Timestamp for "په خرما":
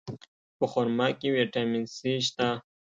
0.57-1.07